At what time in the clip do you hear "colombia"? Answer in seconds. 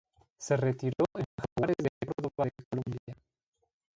2.71-3.23